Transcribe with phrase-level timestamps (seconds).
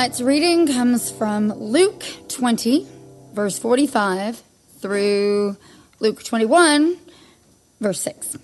[0.00, 2.86] Tonight's reading comes from Luke 20,
[3.34, 4.42] verse 45,
[4.78, 5.58] through
[5.98, 6.96] Luke 21,
[7.82, 8.38] verse 6.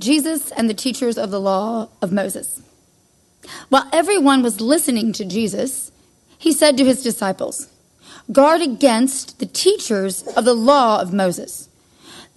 [0.00, 2.60] Jesus and the teachers of the law of Moses.
[3.68, 5.92] While everyone was listening to Jesus,
[6.36, 7.68] he said to his disciples,
[8.32, 11.68] Guard against the teachers of the law of Moses.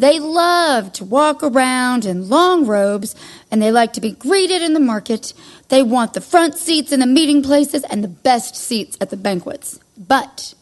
[0.01, 3.15] They love to walk around in long robes
[3.51, 5.33] and they like to be greeted in the market.
[5.71, 9.15] They want the front seats in the meeting places and the best seats at the
[9.15, 9.79] banquets.
[9.97, 10.53] But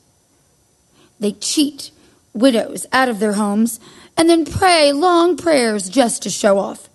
[1.19, 1.89] they cheat
[2.31, 3.79] widows out of their homes
[4.15, 6.89] and then pray long prayers just to show off.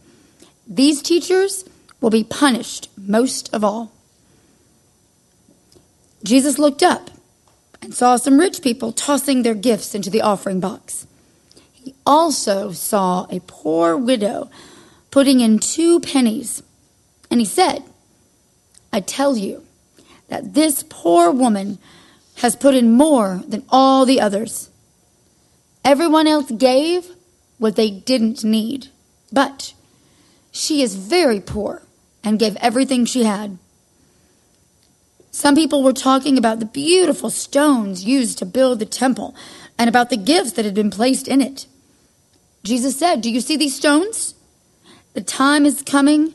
[0.65, 1.65] These teachers
[2.01, 3.91] will be punished most of all.
[6.23, 7.11] Jesus looked up
[7.83, 11.09] and saw some rich people tossing their gifts into the offering box.
[11.73, 14.51] He also saw a poor widow
[15.11, 16.63] putting in two pennies,
[17.29, 17.83] and he said,
[18.95, 19.65] I tell you
[20.29, 21.79] that this poor woman
[22.37, 24.71] has put in more than all the others.
[25.85, 27.11] Everyone else gave
[27.59, 28.91] what they didn't need,
[29.33, 29.75] but
[30.53, 31.83] she is very poor
[32.23, 33.59] and gave everything she had.
[35.33, 39.35] Some people were talking about the beautiful stones used to build the temple
[39.77, 41.67] and about the gifts that had been placed in it.
[42.63, 44.37] Jesus said, Do you see these stones?
[45.15, 46.33] The time is coming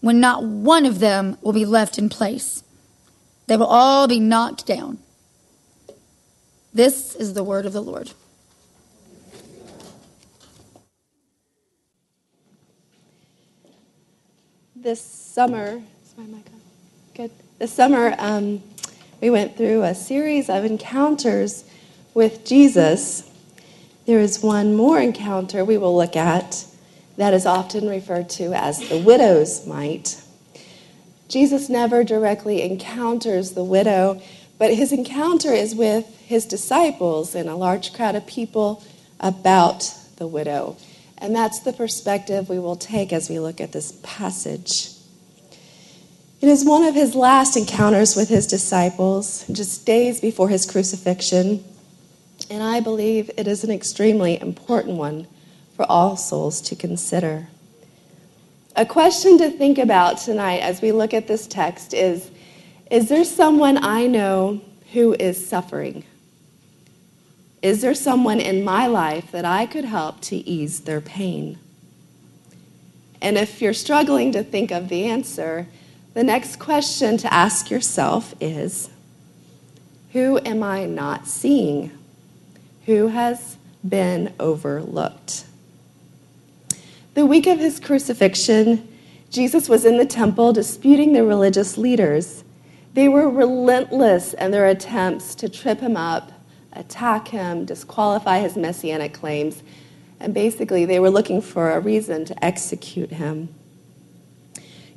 [0.00, 2.62] when not one of them will be left in place.
[3.46, 4.98] They will all be knocked down.
[6.72, 8.12] This is the word of the Lord.
[14.76, 15.82] This summer?
[17.14, 17.32] Good.
[17.58, 18.62] This summer, um,
[19.20, 21.64] we went through a series of encounters
[22.14, 23.30] with Jesus.
[24.06, 26.64] There is one more encounter we will look at
[27.20, 30.22] that is often referred to as the widow's mite.
[31.28, 34.22] Jesus never directly encounters the widow,
[34.58, 38.82] but his encounter is with his disciples and a large crowd of people
[39.20, 40.78] about the widow.
[41.18, 44.88] And that's the perspective we will take as we look at this passage.
[46.40, 51.62] It is one of his last encounters with his disciples, just days before his crucifixion.
[52.48, 55.26] And I believe it is an extremely important one
[55.80, 57.48] for all souls to consider.
[58.76, 62.30] A question to think about tonight as we look at this text is
[62.90, 64.60] Is there someone I know
[64.92, 66.04] who is suffering?
[67.62, 71.58] Is there someone in my life that I could help to ease their pain?
[73.22, 75.66] And if you're struggling to think of the answer,
[76.12, 78.90] the next question to ask yourself is
[80.12, 81.90] Who am I not seeing?
[82.84, 85.46] Who has been overlooked?
[87.14, 88.86] The week of his crucifixion,
[89.30, 92.44] Jesus was in the temple disputing the religious leaders.
[92.94, 96.32] They were relentless in their attempts to trip him up
[96.72, 99.62] attack him, disqualify his messianic claims,
[100.18, 103.48] and basically they were looking for a reason to execute him.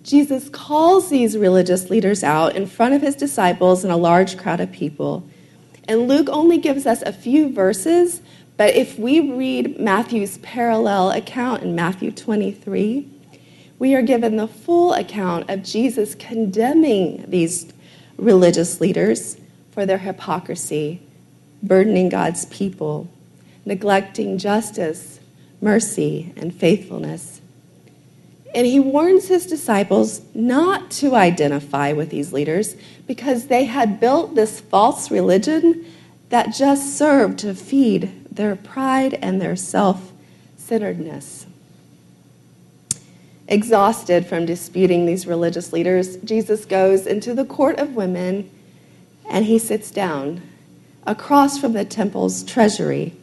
[0.04, 4.60] Jesus calls these religious leaders out in front of his disciples and a large crowd
[4.60, 5.28] of people.
[5.88, 8.22] And Luke only gives us a few verses,
[8.58, 13.08] but if we read Matthew's parallel account in Matthew 23,
[13.80, 17.72] we are given the full account of Jesus condemning these
[18.18, 19.38] religious leaders
[19.72, 21.02] for their hypocrisy
[21.64, 23.08] burdening God's people,
[23.66, 25.20] neglecting justice,
[25.62, 27.42] mercy, and faithfulness.
[28.54, 32.76] And he warns his disciples not to identify with these leaders
[33.08, 35.86] because they had built this false religion
[36.30, 40.12] that just served to feed their pride and their self
[40.58, 41.46] centeredness.
[43.48, 48.50] Exhausted from disputing these religious leaders, Jesus goes into the court of women
[49.30, 50.42] and he sits down
[51.06, 53.14] across from the temple's treasury.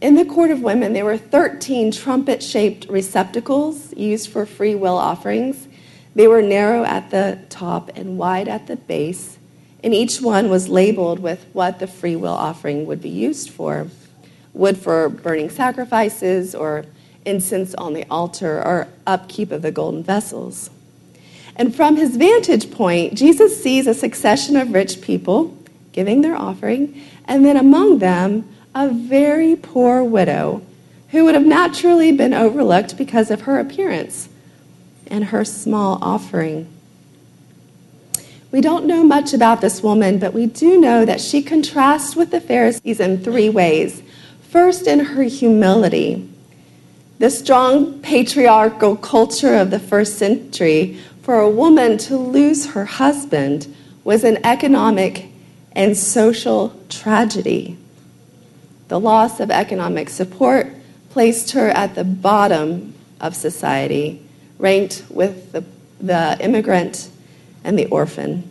[0.00, 4.96] In the court of women, there were 13 trumpet shaped receptacles used for free will
[4.96, 5.68] offerings.
[6.14, 9.38] They were narrow at the top and wide at the base,
[9.82, 13.88] and each one was labeled with what the free will offering would be used for
[14.52, 16.84] wood for burning sacrifices, or
[17.24, 20.70] incense on the altar, or upkeep of the golden vessels.
[21.56, 25.56] And from his vantage point, Jesus sees a succession of rich people
[25.92, 30.62] giving their offering, and then among them, a very poor widow
[31.10, 34.28] who would have naturally been overlooked because of her appearance
[35.08, 36.68] and her small offering.
[38.52, 42.30] We don't know much about this woman, but we do know that she contrasts with
[42.30, 44.02] the Pharisees in three ways.
[44.48, 46.28] First, in her humility.
[47.20, 53.72] The strong patriarchal culture of the first century For a woman to lose her husband
[54.02, 55.26] was an economic
[55.72, 57.76] and social tragedy.
[58.88, 60.74] The loss of economic support
[61.10, 64.26] placed her at the bottom of society,
[64.58, 65.62] ranked with the,
[66.00, 67.09] the immigrant
[67.64, 68.48] and the orphan.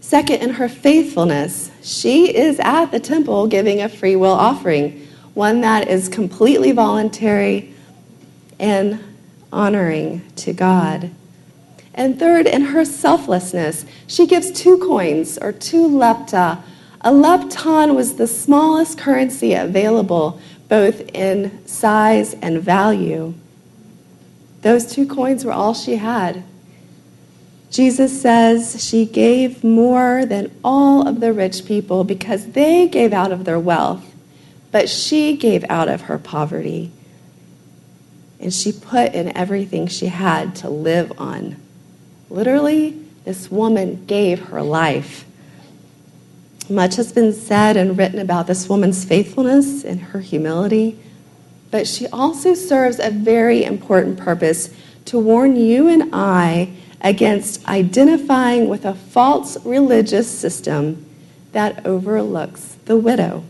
[0.00, 5.62] Second, in her faithfulness, she is at the temple giving a free will offering, one
[5.62, 7.74] that is completely voluntary
[8.58, 9.02] and
[9.52, 11.10] honoring to God.
[11.94, 16.62] And third, in her selflessness, she gives two coins or two lepta.
[17.00, 23.34] A lepton was the smallest currency available, both in size and value.
[24.62, 26.42] Those two coins were all she had.
[27.70, 33.32] Jesus says she gave more than all of the rich people because they gave out
[33.32, 34.14] of their wealth,
[34.70, 36.92] but she gave out of her poverty.
[38.38, 41.56] And she put in everything she had to live on.
[42.30, 45.24] Literally, this woman gave her life.
[46.68, 50.98] Much has been said and written about this woman's faithfulness and her humility,
[51.70, 54.74] but she also serves a very important purpose
[55.06, 56.70] to warn you and I
[57.04, 61.04] against identifying with a false religious system
[61.52, 63.44] that overlooks the widow.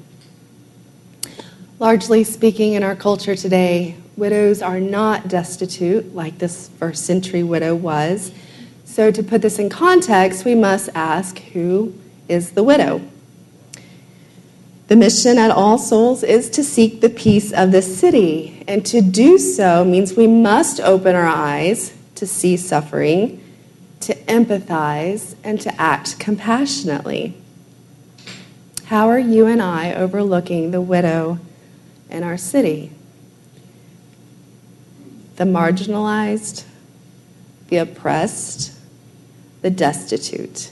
[1.78, 7.74] Largely speaking, in our culture today, widows are not destitute like this first century widow
[7.74, 8.32] was.
[8.84, 11.94] So, to put this in context, we must ask who
[12.28, 13.02] is the widow?
[14.88, 18.64] The mission at All Souls is to seek the peace of the city.
[18.68, 23.43] And to do so means we must open our eyes to see suffering,
[24.26, 27.36] empathize, and to act compassionately.
[28.86, 31.38] How are you and I overlooking the widow
[32.10, 32.90] in our city?
[35.36, 36.64] The marginalized,
[37.68, 38.78] the oppressed,
[39.62, 40.70] the destitute.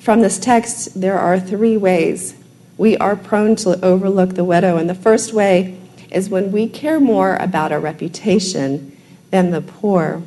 [0.00, 2.34] From this text, there are three ways
[2.80, 4.78] we are prone to overlook the widow.
[4.78, 5.78] And the first way
[6.10, 8.96] is when we care more about our reputation
[9.30, 10.22] than the poor.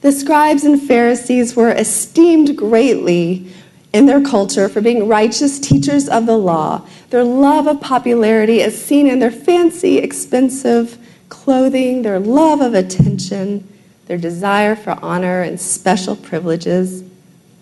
[0.00, 3.52] The scribes and Pharisees were esteemed greatly
[3.92, 6.86] in their culture for being righteous teachers of the law.
[7.10, 10.96] Their love of popularity is seen in their fancy, expensive
[11.28, 13.66] clothing, their love of attention,
[14.06, 17.04] their desire for honor and special privileges.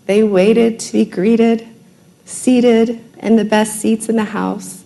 [0.06, 1.66] They waited to be greeted,
[2.24, 4.84] seated in the best seats in the house.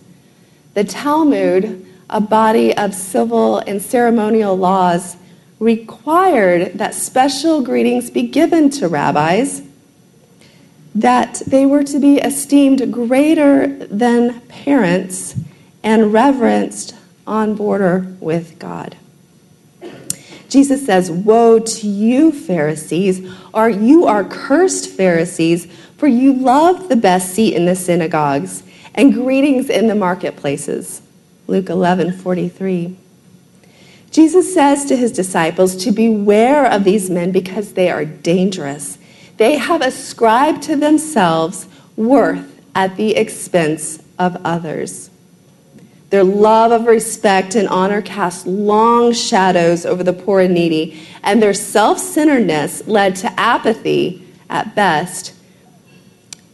[0.73, 5.17] The Talmud, a body of civil and ceremonial laws,
[5.63, 9.61] required that special greetings be given to rabbis,
[10.93, 15.35] that they were to be esteemed greater than parents
[15.81, 16.95] and reverenced
[17.25, 18.95] on border with God.
[20.49, 25.65] Jesus says, Woe to you, Pharisees, or you are cursed, Pharisees,
[25.97, 28.61] for you love the best seat in the synagogues
[28.93, 31.01] and greetings in the marketplaces.
[31.47, 32.97] Luke 11 43.
[34.13, 38.99] Jesus says to his disciples to beware of these men because they are dangerous.
[39.37, 45.09] They have ascribed to themselves worth at the expense of others.
[46.11, 51.41] Their love of respect and honor cast long shadows over the poor and needy, and
[51.41, 55.33] their self centeredness led to apathy at best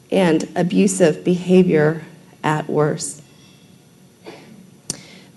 [0.09, 2.05] and abusive behavior
[2.41, 3.18] at worst.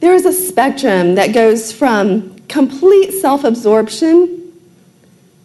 [0.03, 4.53] There is a spectrum that goes from complete self absorption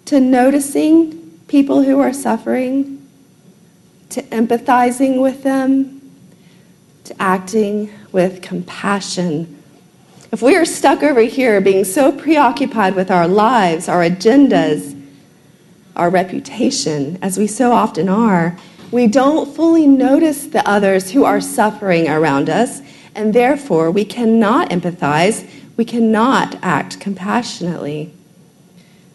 [0.06, 3.08] to noticing people who are suffering,
[4.10, 6.02] to empathizing with them,
[7.04, 9.62] to acting with compassion.
[10.32, 15.00] If we are stuck over here being so preoccupied with our lives, our agendas,
[15.96, 18.58] our reputation, as we so often are,
[18.90, 22.82] we don't fully notice the others who are suffering around us,
[23.18, 28.14] and therefore we cannot empathize, we cannot act compassionately.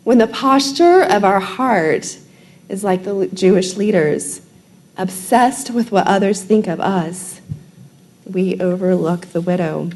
[0.04, 2.18] When the posture of our heart
[2.68, 4.42] is like the Jewish leaders,
[4.98, 7.40] obsessed with what others think of us,
[8.26, 9.90] we overlook the widow.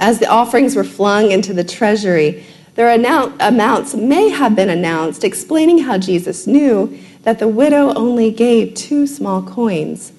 [0.00, 2.44] As the offerings were flung into the treasury,
[2.74, 8.74] their amounts may have been announced, explaining how Jesus knew that the widow only gave
[8.74, 10.12] two small coins.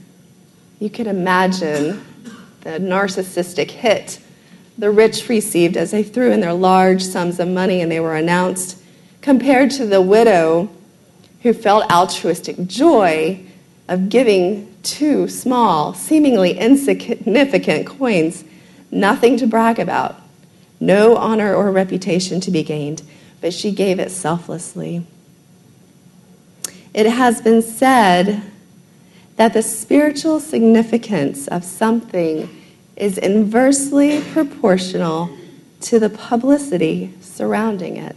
[0.79, 2.05] You could imagine
[2.61, 4.19] the narcissistic hit
[4.77, 8.15] the rich received as they threw in their large sums of money and they were
[8.15, 8.77] announced,
[9.21, 10.69] compared to the widow
[11.41, 13.39] who felt altruistic joy
[13.87, 18.43] of giving two small, seemingly insignificant coins,
[18.91, 20.19] nothing to brag about,
[20.79, 23.01] no honor or reputation to be gained,
[23.41, 25.05] but she gave it selflessly.
[26.93, 28.41] It has been said
[29.37, 32.49] that the spiritual significance of something
[32.95, 35.29] is inversely proportional
[35.81, 38.15] to the publicity surrounding it.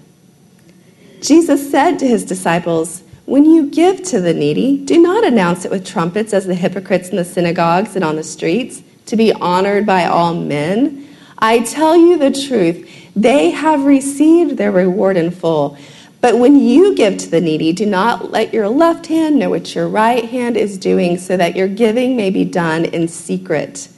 [1.20, 5.70] Jesus said to his disciples, When you give to the needy, do not announce it
[5.70, 9.84] with trumpets as the hypocrites in the synagogues and on the streets, to be honored
[9.84, 11.08] by all men.
[11.38, 15.76] I tell you the truth, they have received their reward in full.
[16.20, 19.74] But when you give to the needy, do not let your left hand know what
[19.74, 23.88] your right hand is doing, so that your giving may be done in secret.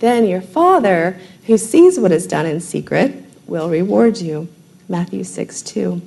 [0.00, 4.48] Then your Father, who sees what is done in secret, will reward you.
[4.88, 6.02] Matthew 6 2.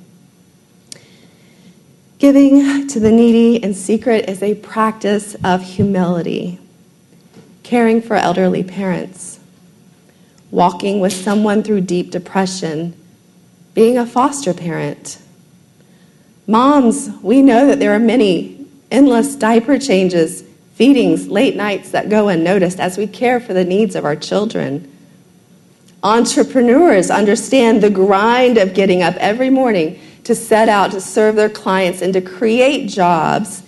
[2.18, 6.60] Giving to the needy in secret is a practice of humility,
[7.64, 9.40] caring for elderly parents,
[10.52, 12.94] walking with someone through deep depression,
[13.74, 15.18] being a foster parent
[16.52, 20.44] Moms, we know that there are many endless diaper changes,
[20.74, 24.86] feedings, late nights that go unnoticed as we care for the needs of our children.
[26.02, 31.48] Entrepreneurs understand the grind of getting up every morning to set out to serve their
[31.48, 33.62] clients and to create jobs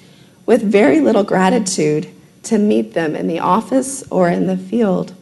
[0.44, 2.06] with very little gratitude
[2.42, 5.14] to meet them in the office or in the field.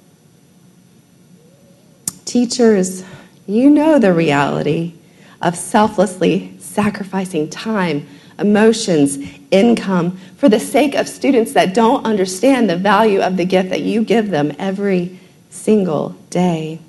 [2.24, 3.04] Teachers,
[3.46, 4.94] you know the reality
[5.42, 8.06] of selflessly sacrificing time,
[8.38, 9.18] emotions,
[9.50, 13.82] income for the sake of students that don't understand the value of the gift that
[13.82, 15.18] you give them every
[15.50, 16.80] single day.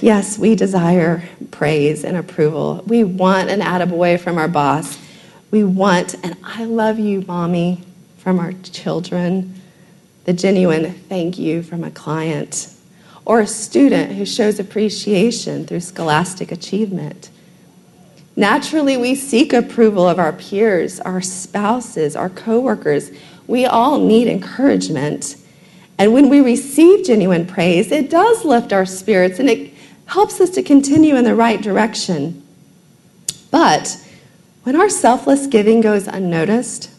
[0.00, 2.82] Yes, we desire praise and approval.
[2.86, 4.98] We want an attaboy from our boss.
[5.50, 7.82] We want an I love you, mommy,
[8.18, 9.60] from our children.
[10.24, 12.75] The genuine thank you from a client.
[13.26, 17.28] Or a student who shows appreciation through scholastic achievement.
[18.36, 23.10] Naturally, we seek approval of our peers, our spouses, our coworkers.
[23.46, 25.36] We all need encouragement.
[25.98, 29.72] And when we receive genuine praise, it does lift our spirits and it
[30.06, 32.42] helps us to continue in the right direction.
[33.50, 33.98] But
[34.62, 36.90] when our selfless giving goes unnoticed,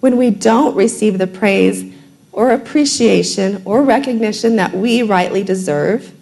[0.00, 1.89] when we don't receive the praise
[2.32, 6.12] or appreciation or recognition that we rightly deserve,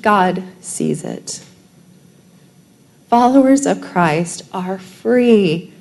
[0.00, 1.44] God sees it.
[3.08, 5.72] Followers of Christ are free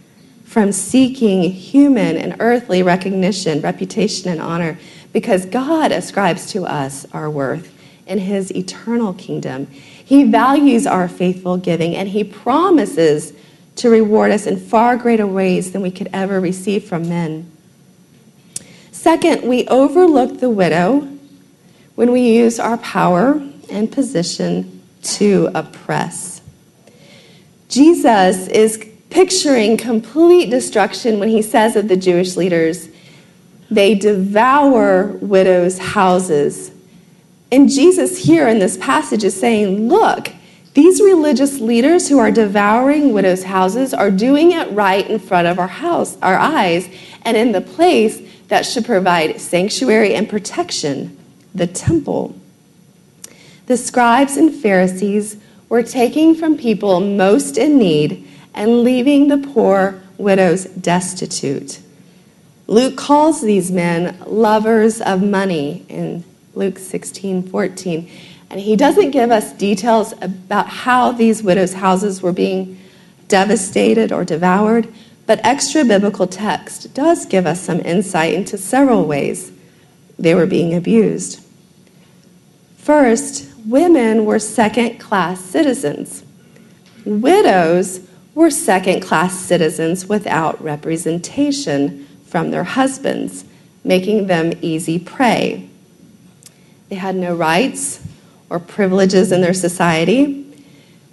[0.44, 4.78] from seeking human and earthly recognition, reputation, and honor
[5.14, 7.74] because God ascribes to us our worth
[8.06, 9.66] in his eternal kingdom.
[9.66, 13.34] He values our faithful giving and he promises
[13.78, 17.50] to reward us in far greater ways than we could ever receive from men.
[19.04, 21.06] Second, we overlook the widow
[21.96, 23.34] when we use our power
[23.70, 26.42] and position to oppress.
[27.68, 32.88] Jesus is picturing complete destruction when he says of the Jewish leaders,
[33.70, 36.72] they devour widows' houses.
[37.52, 40.32] And Jesus here in this passage is saying, look,
[40.76, 45.60] these religious leaders who are devouring widows' houses are doing it right in front of
[45.60, 46.88] our house, our eyes,
[47.24, 48.22] and in the place
[48.54, 51.18] that should provide sanctuary and protection,
[51.56, 52.36] the temple.
[53.66, 55.38] The scribes and Pharisees
[55.70, 61.82] were taking from people most in need and leaving the poor widows destitute.
[62.68, 68.08] Luke calls these men lovers of money in Luke 16 14.
[68.52, 72.78] And he doesn't give us details about how these widows' houses were being
[73.30, 74.94] devastated or devoured,
[75.26, 79.52] but extra biblical text does give us some insight into several ways
[80.20, 81.44] they were being abused.
[82.78, 86.24] First, women were second class citizens.
[87.06, 88.02] Widows
[88.36, 93.46] were second class citizens without representation from their husbands,
[93.84, 95.70] making them easy prey.
[96.90, 98.02] They had no rights
[98.50, 100.43] or privileges in their society.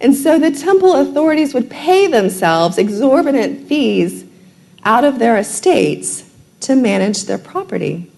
[0.01, 4.25] And so the temple authorities would pay themselves exorbitant fees
[4.83, 6.27] out of their estates
[6.61, 8.11] to manage their property.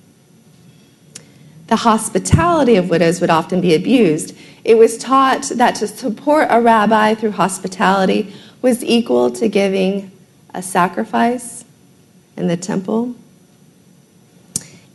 [1.67, 4.33] The hospitality of widows would often be abused.
[4.63, 10.09] It was taught that to support a rabbi through hospitality was equal to giving
[10.53, 11.65] a sacrifice
[12.37, 13.15] in the temple.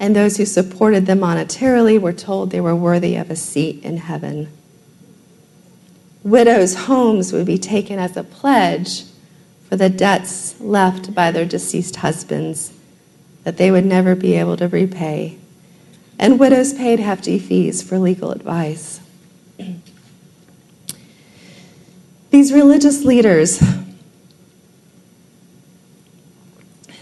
[0.00, 3.98] And those who supported them monetarily were told they were worthy of a seat in
[3.98, 4.48] heaven.
[6.22, 9.04] Widows' homes would be taken as a pledge
[9.68, 12.72] for the debts left by their deceased husbands
[13.44, 15.38] that they would never be able to repay
[16.18, 19.00] and widows paid hefty fees for legal advice.
[22.30, 23.62] These religious leaders,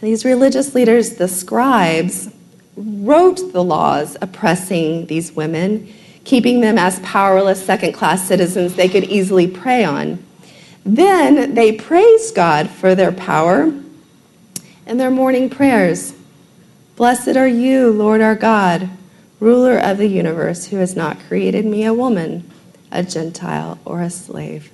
[0.00, 2.30] these religious leaders, the scribes,
[2.76, 5.92] wrote the laws oppressing these women,
[6.26, 10.22] keeping them as powerless second class citizens they could easily prey on.
[10.84, 13.72] Then they praised God for their power
[14.86, 16.14] in their morning prayers.
[16.96, 18.90] Blessed are you, Lord our God,
[19.38, 22.50] ruler of the universe, who has not created me a woman,
[22.90, 24.72] a Gentile, or a slave.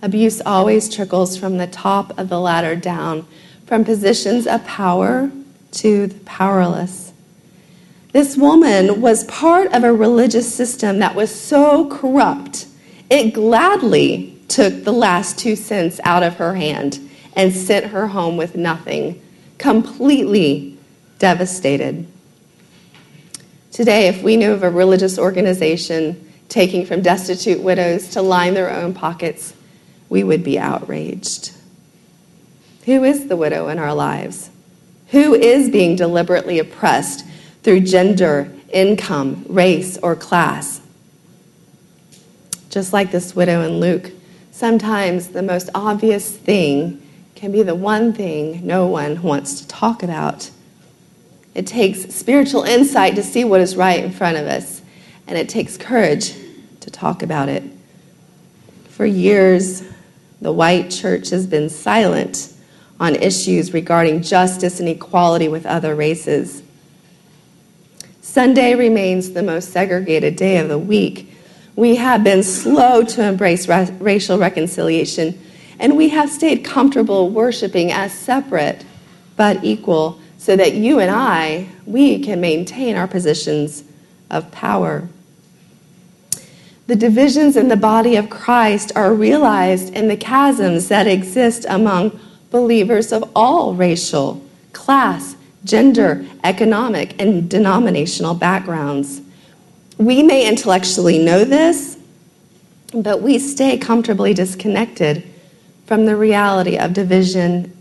[0.00, 3.26] Abuse always trickles from the top of the ladder down,
[3.66, 5.30] from positions of power
[5.72, 7.09] to the powerless.
[8.12, 12.66] This woman was part of a religious system that was so corrupt,
[13.08, 16.98] it gladly took the last two cents out of her hand
[17.34, 19.20] and sent her home with nothing,
[19.58, 20.76] completely
[21.18, 22.06] devastated.
[23.70, 28.70] Today, if we knew of a religious organization taking from destitute widows to line their
[28.70, 29.54] own pockets,
[30.08, 31.52] we would be outraged.
[32.86, 34.50] Who is the widow in our lives?
[35.08, 37.24] Who is being deliberately oppressed
[37.62, 40.80] through gender, income, race, or class?
[42.70, 44.12] Just like this widow in Luke,
[44.52, 47.02] sometimes the most obvious thing
[47.34, 50.50] can be the one thing no one wants to talk about.
[51.54, 54.82] It takes spiritual insight to see what is right in front of us,
[55.26, 56.34] and it takes courage
[56.80, 57.62] to talk about it.
[58.88, 59.82] For years,
[60.40, 62.52] the white church has been silent
[63.00, 66.62] on issues regarding justice and equality with other races.
[68.30, 71.34] Sunday remains the most segregated day of the week.
[71.74, 75.36] We have been slow to embrace ra- racial reconciliation,
[75.80, 78.84] and we have stayed comfortable worshiping as separate
[79.34, 83.82] but equal so that you and I, we can maintain our positions
[84.30, 85.08] of power.
[86.86, 92.20] The divisions in the body of Christ are realized in the chasms that exist among
[92.52, 94.40] believers of all racial,
[94.72, 99.20] class, gender, economic, and denominational backgrounds.
[99.98, 101.98] We may intellectually know this,
[102.94, 105.22] but we stay comfortably disconnected
[105.86, 107.76] from the reality of division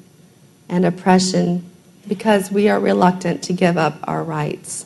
[0.68, 1.70] and oppression
[2.08, 4.86] because we are reluctant to give up our rights.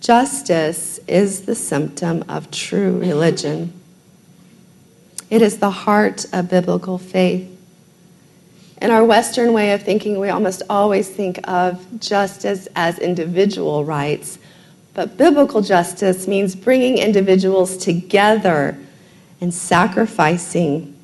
[0.00, 3.72] Justice is the symptom of true religion.
[5.30, 7.53] It is the heart of biblical faith.
[8.84, 14.38] In our Western way of thinking, we almost always think of justice as individual rights.
[14.92, 18.76] But biblical justice means bringing individuals together
[19.40, 20.94] and sacrificing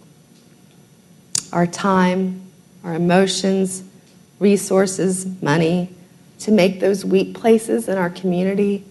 [1.54, 2.42] our time,
[2.84, 3.82] our emotions,
[4.40, 5.88] resources, money
[6.40, 8.84] to make those weak places in our community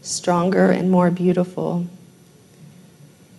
[0.00, 1.86] stronger and more beautiful.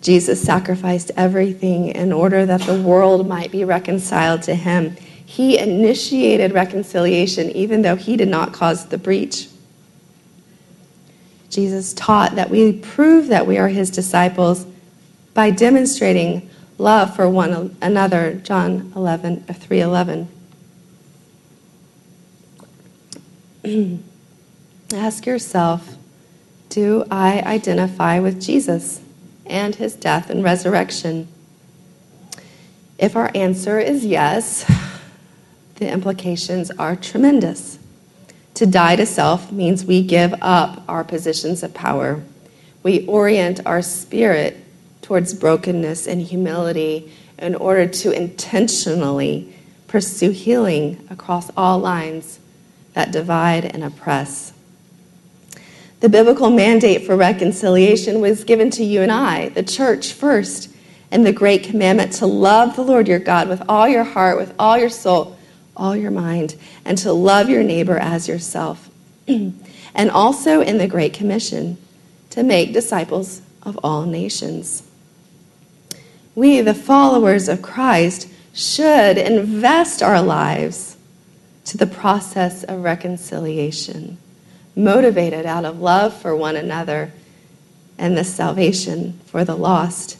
[0.04, 4.98] Jesus sacrificed everything in order that the world might be reconciled to him.
[5.26, 9.48] He initiated reconciliation even though he did not cause the breach.
[11.50, 14.66] Jesus taught that we prove that we are his disciples
[15.34, 20.28] by demonstrating love for one another, John 11, uh, 3:11.
[24.94, 25.96] Ask yourself,
[26.68, 29.03] do I identify with Jesus?
[29.45, 31.27] And his death and resurrection?
[32.97, 34.65] If our answer is yes,
[35.75, 37.79] the implications are tremendous.
[38.56, 42.21] To die to self means we give up our positions of power.
[42.84, 44.58] We orient our spirit
[45.01, 49.53] towards brokenness and humility in order to intentionally
[49.88, 52.39] pursue healing across all lines
[52.93, 54.53] that divide and oppress.
[56.04, 60.70] The biblical mandate for reconciliation was given to you and I, the church first,
[61.10, 64.54] and the great commandment to love the Lord your God with all your heart, with
[64.60, 65.38] all your soul,
[65.78, 68.89] all your mind, and to love your neighbor as yourself.
[69.28, 71.78] and also in the Great Commission
[72.32, 74.84] to make disciples of all nations.
[76.36, 80.98] We, the followers of Christ, should invest our lives
[81.63, 84.18] to the process of reconciliation
[84.76, 87.12] motivated out of love for one another
[87.98, 90.18] and the salvation for the lost.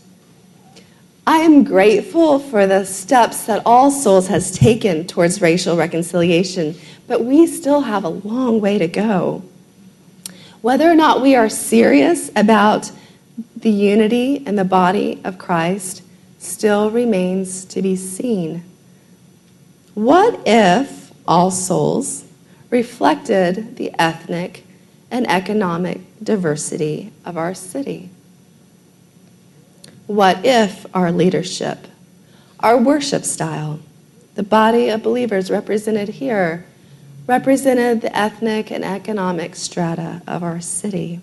[1.26, 6.76] I am grateful for the steps that All Souls has taken towards racial reconciliation,
[7.08, 9.44] but we still have a long way to go.
[10.62, 12.92] Whether or not we are serious about
[13.56, 16.04] the unity in the body of Christ
[16.40, 18.64] still remains to be seen.
[19.94, 22.26] What if All Souls
[22.74, 24.64] reflected the ethnic
[25.12, 28.10] and economic diversity of our city?
[30.08, 31.86] What if our leadership,
[32.62, 33.80] our worship style,
[34.34, 36.66] the body of believers represented here,
[37.28, 41.20] represented the ethnic and economic strata of our city?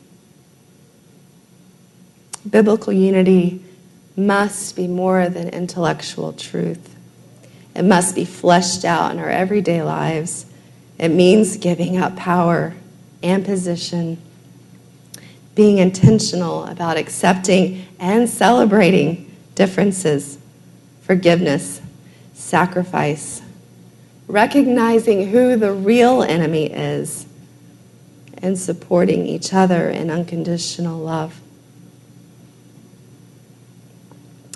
[2.48, 3.60] Biblical unity
[4.16, 6.94] must be more than intellectual truth.
[7.74, 10.46] It must be fleshed out in our everyday lives.
[11.00, 12.74] It means giving up power
[13.22, 14.18] and position,
[15.54, 20.36] being intentional about accepting and celebrating differences,
[21.00, 21.80] forgiveness,
[22.34, 23.40] sacrifice,
[24.28, 27.24] recognizing who the real enemy is,
[28.36, 31.40] and supporting each other in unconditional love.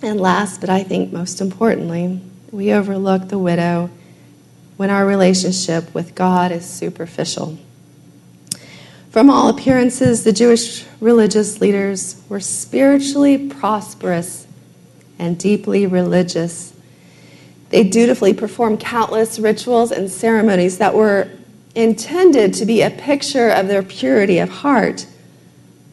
[0.03, 2.21] And last, but I think most importantly,
[2.53, 3.89] we overlook the widow
[4.77, 7.59] when our relationship with God is superficial.
[9.11, 14.47] From all appearances, the Jewish religious leaders were spiritually prosperous
[15.19, 16.73] and deeply religious.
[17.71, 21.31] They dutifully performed countless rituals and ceremonies that were
[21.75, 25.07] intended to be a picture of their purity of heart,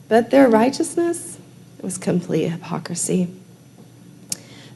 [0.07, 1.37] but their righteousness
[1.81, 3.27] was complete hypocrisy.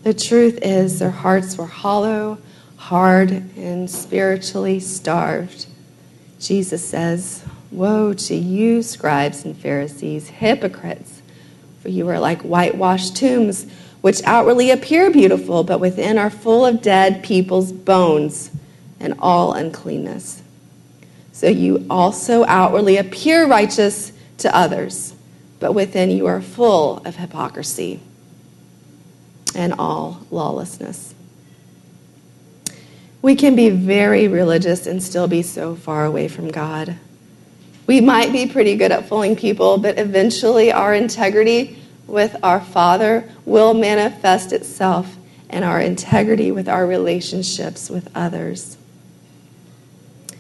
[0.03, 2.37] The truth is, their hearts were hollow,
[2.77, 5.67] hard, and spiritually starved.
[6.39, 11.21] Jesus says, Woe to you, scribes and Pharisees, hypocrites,
[11.81, 13.65] for you are like whitewashed tombs,
[14.01, 18.51] which outwardly appear beautiful, but within are full of dead people's bones
[18.99, 20.43] and all uncleanness.
[21.31, 25.15] So you also outwardly appear righteous to others,
[25.59, 27.99] but within you are full of hypocrisy
[29.55, 31.14] and all lawlessness.
[33.25, 36.95] We can be very religious and still be so far away from God.
[37.87, 43.27] We might be pretty good at fooling people, but eventually our integrity with our Father
[43.43, 45.17] will manifest itself
[45.49, 48.77] in our integrity with our relationships with others.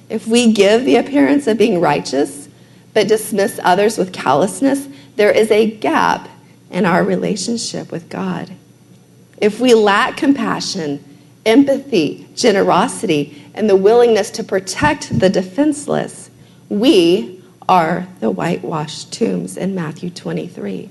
[0.07, 2.49] If we give the appearance of being righteous,
[2.93, 6.29] but dismiss others with callousness, there is a gap
[6.69, 8.51] in our relationship with God.
[9.39, 11.03] If we lack compassion,
[11.47, 16.29] empathy, generosity, and the willingness to protect the defenseless,
[16.69, 20.89] we are the whitewashed tombs in Matthew 23.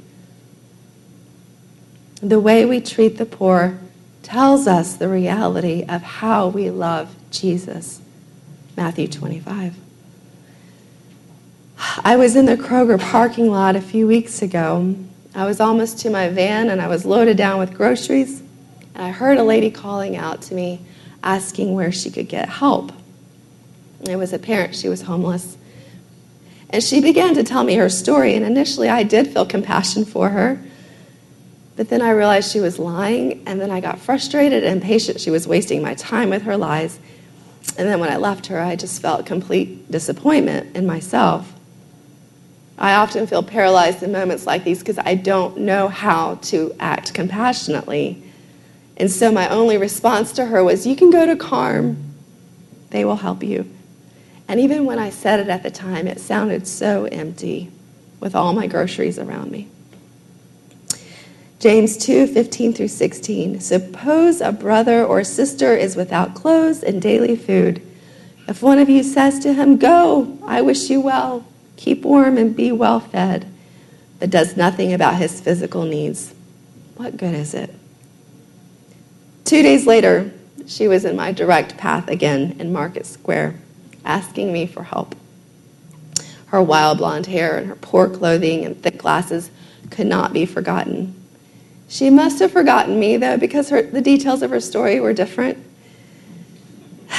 [2.22, 3.78] The way we treat the poor
[4.22, 8.00] tells us the reality of how we love Jesus.
[8.76, 9.76] Matthew 25.
[12.02, 14.96] I was in the Kroger parking lot a few weeks ago
[15.37, 18.40] I was almost to my van and I was loaded down with groceries.
[18.94, 20.80] And I heard a lady calling out to me,
[21.25, 22.93] asking where she could get help.
[24.03, 25.57] It was apparent she was homeless.
[26.71, 28.35] And she began to tell me her story.
[28.35, 30.61] And initially, I did feel compassion for her.
[31.77, 33.43] But then I realized she was lying.
[33.47, 35.21] And then I got frustrated and impatient.
[35.21, 36.99] She was wasting my time with her lies.
[37.79, 41.53] And then when I left her, I just felt complete disappointment in myself.
[42.77, 47.15] I often feel paralyzed in moments like these because I don't know how to act
[47.15, 48.24] compassionately.
[48.96, 51.96] And so my only response to her was, You can go to KARM,
[52.90, 53.70] they will help you.
[54.46, 57.70] And even when I said it at the time, it sounded so empty
[58.20, 59.68] with all my groceries around me.
[61.59, 63.61] James 2 15 through 16.
[63.61, 67.80] Suppose a brother or sister is without clothes and daily food.
[68.46, 71.44] If one of you says to him, Go, I wish you well
[71.76, 73.46] keep warm and be well fed,
[74.18, 76.35] but does nothing about his physical needs,
[76.96, 77.74] what good is it?
[79.44, 80.33] Two days later,
[80.66, 83.57] she was in my direct path again in Market Square,
[84.04, 85.14] asking me for help.
[86.46, 89.50] Her wild blonde hair and her poor clothing and thick glasses
[89.90, 91.14] could not be forgotten.
[91.88, 95.59] She must have forgotten me, though, because her, the details of her story were different.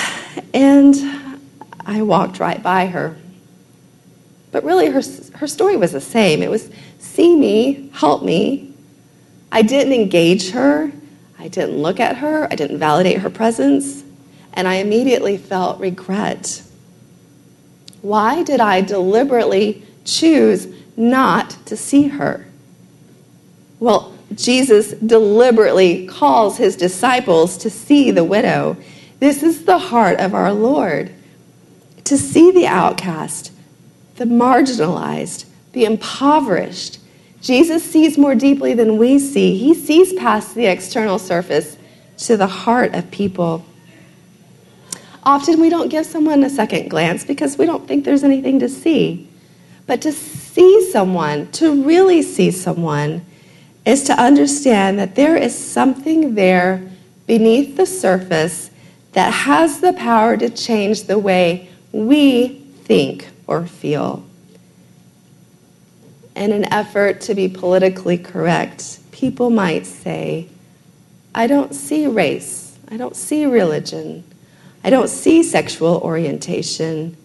[0.54, 0.96] And
[1.86, 3.16] I walked right by her.
[4.52, 5.02] But really, her,
[5.36, 6.42] her story was the same.
[6.42, 8.74] It was see me, help me.
[9.52, 10.92] I didn't engage her,
[11.46, 14.04] I didn't look at her, I didn't validate her presence,
[14.54, 16.64] and I immediately felt regret.
[18.02, 22.48] Why did I deliberately choose not to see her?
[23.80, 28.76] Well, Jesus deliberately calls his disciples to see the widow.
[29.20, 31.14] This is the heart of our Lord
[32.06, 33.52] to see the outcast,
[34.16, 36.98] the marginalized, the impoverished.
[37.42, 39.58] Jesus sees more deeply than we see.
[39.58, 41.78] He sees past the external surface
[42.20, 43.66] to the heart of people.
[45.24, 48.70] Often we don't give someone a second glance because we don't think there's anything to
[48.70, 49.28] see.
[49.88, 53.26] But to see someone, to really see someone,
[53.86, 56.90] is to understand that there is something there
[57.28, 58.72] beneath the surface
[59.14, 62.48] that has the power to change the way we
[62.84, 64.26] think or feel.
[66.36, 70.50] In an effort to be politically correct, people might say,
[71.34, 74.24] I don't see race, I don't see religion,
[74.84, 77.16] I don't see sexual orientation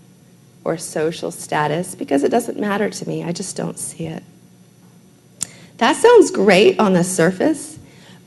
[0.65, 3.25] or social status because it doesn't matter to me.
[3.25, 4.23] I just don't see it.
[5.79, 7.79] That sounds great on the surface,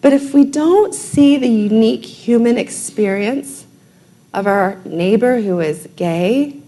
[0.02, 3.65] but if we don't see the unique human experience
[4.34, 6.60] of our neighbor who is gay,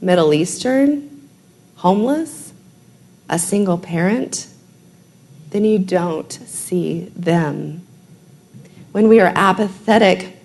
[0.00, 1.28] Middle Eastern,
[1.76, 2.41] homeless,
[3.32, 4.46] a single parent,
[5.50, 7.80] then you don't see them.
[8.92, 10.36] When we are apathetic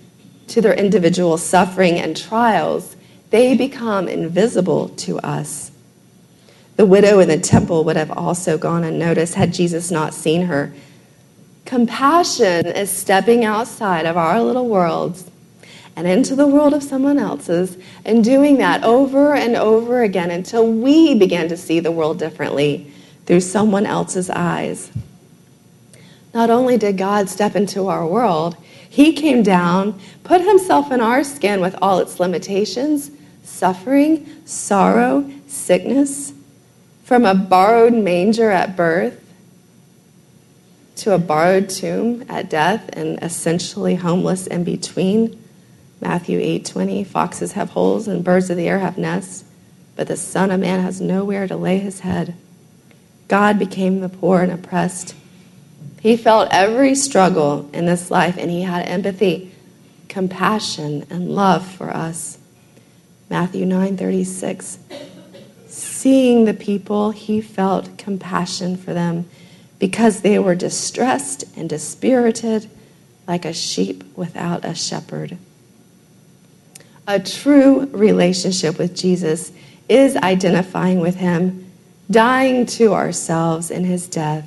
[0.48, 2.96] to their individual suffering and trials,
[3.30, 5.70] they become invisible to us.
[6.78, 10.74] The widow in the temple would have also gone unnoticed had Jesus not seen her.
[11.66, 15.30] Compassion is stepping outside of our little worlds
[15.98, 20.72] and into the world of someone else's and doing that over and over again until
[20.72, 22.90] we begin to see the world differently
[23.26, 24.92] through someone else's eyes.
[26.36, 28.56] Not only did God step into our world,
[28.88, 33.10] he came down, put himself in our skin with all its limitations,
[33.42, 36.32] suffering, sorrow, sickness,
[37.06, 39.24] from a borrowed manger at birth
[40.98, 45.42] to a borrowed tomb at death and essentially homeless in between.
[46.02, 49.44] Matthew 8:20 Foxes have holes and birds of the air have nests,
[49.96, 52.36] but the son of man has nowhere to lay his head.
[53.28, 55.14] God became the poor and oppressed
[56.00, 59.52] he felt every struggle in this life and he had empathy,
[60.08, 62.38] compassion, and love for us.
[63.30, 64.78] Matthew 9:36
[65.68, 69.26] Seeing the people, he felt compassion for them
[69.80, 72.70] because they were distressed and dispirited
[73.28, 75.38] like a sheep without a shepherd.
[77.10, 79.54] A true relationship with Jesus
[79.88, 81.72] is identifying with him,
[82.12, 84.46] dying to ourselves in his death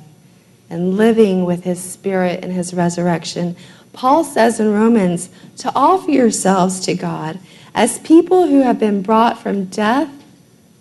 [0.69, 3.55] and living with his spirit and his resurrection.
[3.93, 7.39] Paul says in Romans to offer yourselves to God
[7.73, 10.09] as people who have been brought from death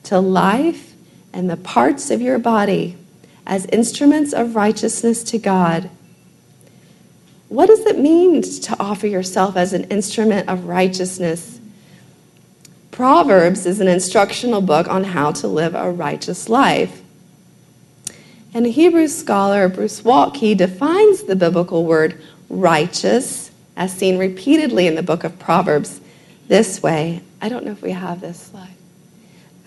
[0.04, 0.92] to life
[1.32, 2.96] and the parts of your body
[3.46, 5.88] as instruments of righteousness to God.
[7.48, 11.59] What does it mean to offer yourself as an instrument of righteousness?
[13.00, 17.00] Proverbs is an instructional book on how to live a righteous life.
[18.52, 25.02] And Hebrew scholar Bruce Waltke defines the biblical word righteous, as seen repeatedly in the
[25.02, 25.98] book of Proverbs,
[26.46, 27.22] this way.
[27.40, 28.76] I don't know if we have this slide.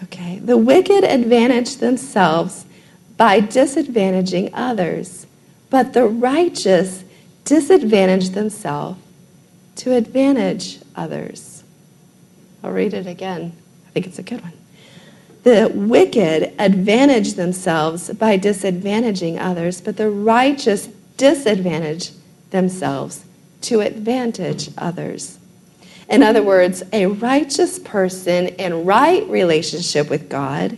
[0.03, 0.37] Okay.
[0.37, 2.65] The wicked advantage themselves
[3.17, 5.25] by disadvantaging others,
[5.71, 7.03] but the righteous
[7.45, 8.99] disadvantage themselves
[9.77, 11.52] to advantage others.
[12.63, 13.53] I'll read it again.
[13.87, 14.53] I think it's a good one.
[15.43, 22.11] The wicked advantage themselves by disadvantaging others, but the righteous disadvantage
[22.51, 23.25] themselves
[23.61, 25.37] to advantage others.
[26.09, 30.77] In other words, a righteous person in right relationship with God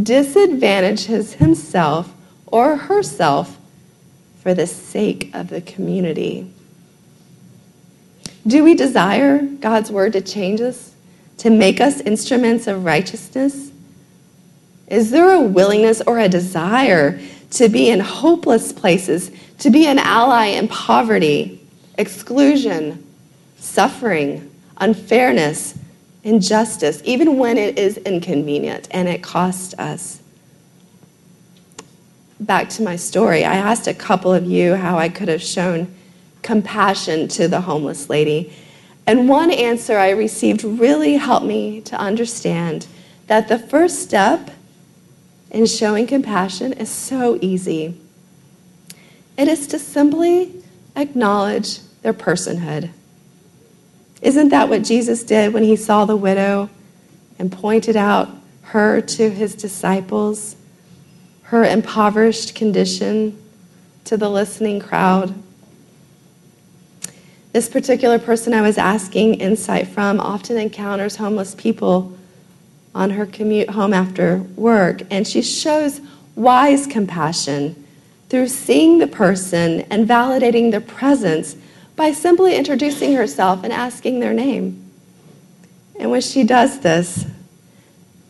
[0.00, 2.14] disadvantages himself
[2.46, 3.58] or herself
[4.40, 6.50] for the sake of the community.
[8.46, 10.94] Do we desire God's word to change us,
[11.38, 13.70] to make us instruments of righteousness?
[14.88, 17.20] Is there a willingness or a desire
[17.50, 21.60] to be in hopeless places, to be an ally in poverty,
[21.96, 23.04] exclusion,
[23.58, 25.78] suffering, unfairness,
[26.24, 30.20] injustice, even when it is inconvenient and it costs us?
[32.40, 35.94] Back to my story, I asked a couple of you how I could have shown
[36.42, 38.52] compassion to the homeless lady.
[39.08, 42.86] And one answer I received really helped me to understand
[43.26, 44.50] that the first step
[45.50, 47.98] in showing compassion is so easy.
[49.38, 50.62] It is to simply
[50.94, 52.90] acknowledge their personhood.
[54.20, 56.68] Isn't that what Jesus did when he saw the widow
[57.38, 58.28] and pointed out
[58.60, 60.54] her to his disciples,
[61.44, 63.42] her impoverished condition
[64.04, 65.34] to the listening crowd?
[67.52, 72.16] This particular person I was asking insight from often encounters homeless people
[72.94, 76.00] on her commute home after work, and she shows
[76.34, 77.86] wise compassion
[78.28, 81.56] through seeing the person and validating their presence
[81.96, 84.84] by simply introducing herself and asking their name.
[85.98, 87.26] And when she does this,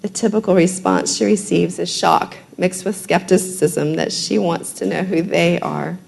[0.00, 5.02] the typical response she receives is shock mixed with skepticism that she wants to know
[5.02, 5.98] who they are.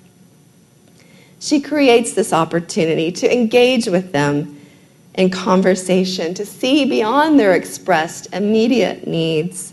[1.40, 4.60] She creates this opportunity to engage with them
[5.14, 9.72] in conversation, to see beyond their expressed immediate needs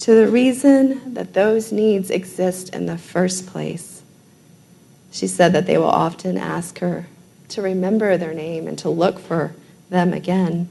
[0.00, 4.02] to the reason that those needs exist in the first place.
[5.10, 7.06] She said that they will often ask her
[7.50, 9.54] to remember their name and to look for
[9.90, 10.68] them again.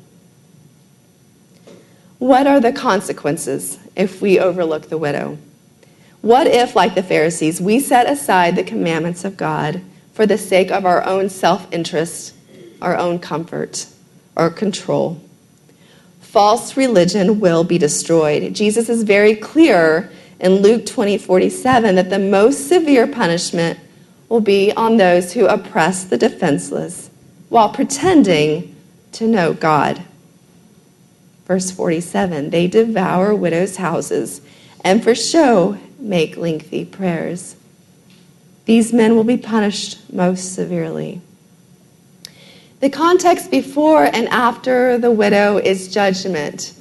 [2.20, 5.38] What are the consequences if we overlook the widow?
[6.22, 9.82] What if, like the Pharisees, we set aside the commandments of God
[10.18, 12.34] for the sake of our own self interest,
[12.82, 13.86] our own comfort,
[14.36, 15.22] or control?
[16.20, 18.56] False religion will be destroyed.
[18.56, 23.80] Jesus is very clear in Luke 20 47 that the most severe punishment
[24.28, 27.12] will be on those who oppress the defenseless
[27.50, 28.76] while pretending
[29.12, 30.04] to know God.
[31.46, 34.42] Verse 47 They devour widows' houses
[34.84, 37.56] and for show make lengthy prayers.
[38.68, 41.22] These men will be punished most severely.
[42.82, 46.74] The context before and after the widow is judgment,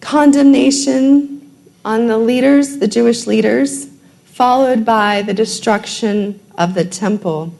[0.00, 1.52] condemnation
[1.84, 3.88] on the leaders, the Jewish leaders,
[4.24, 7.54] followed by the destruction of the temple.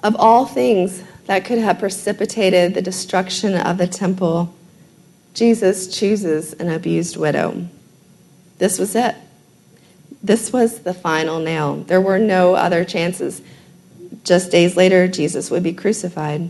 [0.00, 4.54] Of all things that could have precipitated the destruction of the temple,
[5.36, 7.68] Jesus chooses an abused widow.
[8.56, 9.14] This was it.
[10.22, 11.76] This was the final nail.
[11.76, 13.42] There were no other chances.
[14.24, 16.48] Just days later, Jesus would be crucified.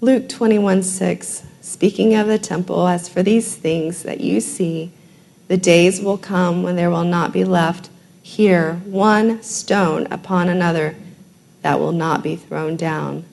[0.00, 4.92] Luke 21 6, speaking of the temple, as for these things that you see,
[5.48, 7.90] the days will come when there will not be left
[8.22, 10.94] here one stone upon another
[11.62, 13.24] that will not be thrown down.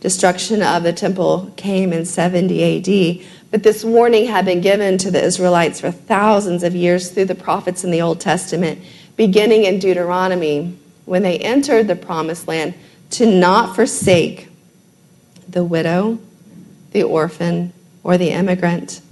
[0.00, 5.10] Destruction of the temple came in 70 AD, but this warning had been given to
[5.10, 8.80] the Israelites for thousands of years through the prophets in the Old Testament,
[9.16, 12.74] beginning in Deuteronomy, when they entered the promised land,
[13.10, 14.48] to not forsake
[15.48, 16.18] the widow,
[16.92, 19.02] the orphan, or the immigrant.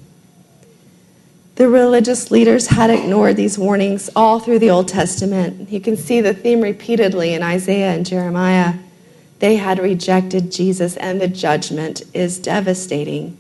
[1.57, 5.69] The religious leaders had ignored these warnings all through the Old Testament.
[5.71, 8.75] You can see the theme repeatedly in Isaiah and Jeremiah.
[9.39, 13.37] They had rejected Jesus, and the judgment is devastating.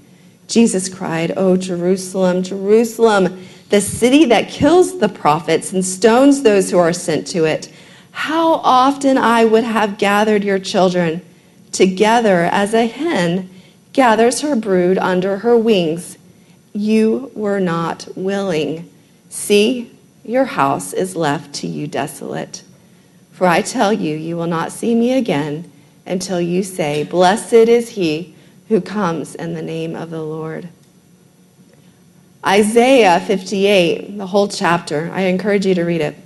[0.46, 6.78] Jesus cried, Oh, Jerusalem, Jerusalem, the city that kills the prophets and stones those who
[6.78, 7.72] are sent to it.
[8.12, 11.20] How often I would have gathered your children
[11.72, 13.50] together as a hen
[13.92, 16.16] gathers her brood under her wings
[16.72, 18.88] you were not willing.
[19.28, 19.90] See,
[20.24, 22.62] your house is left to you desolate.
[23.32, 25.70] For I tell you, you will not see me again
[26.08, 28.34] until you say, Blessed is he
[28.68, 30.68] who comes in the name of the Lord.
[32.44, 36.16] Isaiah 58, the whole chapter, I encourage you to read it.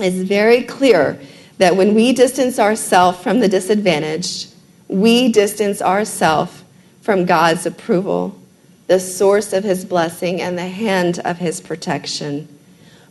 [0.00, 1.20] is very clear
[1.58, 4.52] that when we distance ourselves from the disadvantaged,
[4.88, 6.62] we distance ourselves
[7.00, 8.38] from God's approval
[8.86, 12.48] the source of his blessing and the hand of his protection.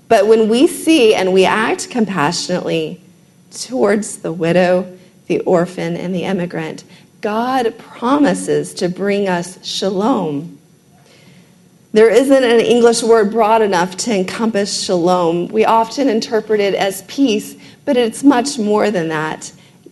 [0.07, 3.01] But when we see and we act compassionately
[3.51, 6.83] towards the widow, the orphan, and the immigrant,
[7.21, 10.59] God promises to bring us shalom.
[11.93, 15.47] There isn't an English word broad enough to encompass shalom.
[15.47, 19.51] We often interpret it as peace, but it's much more than that.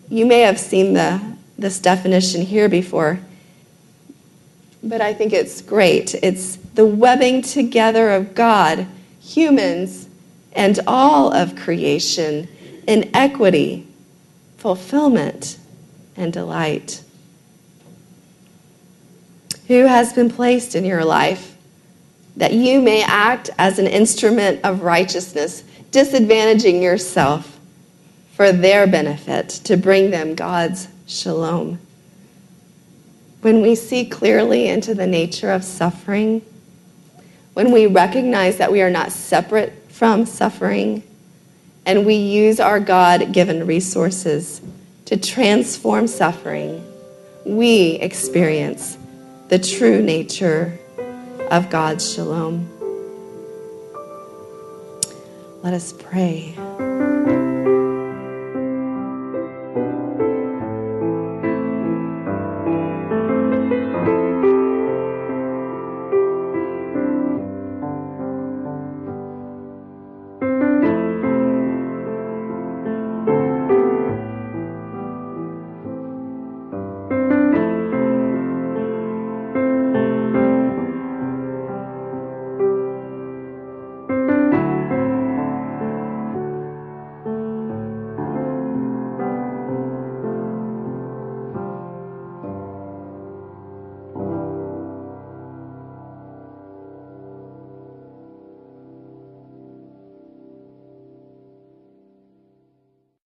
[0.09, 1.21] You may have seen the,
[1.57, 3.19] this definition here before
[4.83, 6.13] but I think it's great.
[6.15, 8.85] It's the webbing together of God,
[9.21, 10.09] humans,
[10.51, 12.47] and all of creation
[12.85, 13.87] in equity,
[14.63, 15.59] fulfillment,
[16.15, 17.03] and delight.
[19.67, 21.55] Who has been placed in your life
[22.37, 27.59] that you may act as an instrument of righteousness, disadvantaging yourself
[28.35, 31.77] for their benefit to bring them God's shalom?
[33.43, 36.41] when we see clearly into the nature of suffering,
[37.53, 41.03] when we recognize that we are not separate from suffering,
[41.85, 44.61] and we use our God given resources
[45.05, 46.83] to transform suffering,
[47.45, 48.97] we experience
[49.49, 50.79] the true nature
[51.51, 52.69] of God's shalom.
[55.61, 56.55] Let us pray.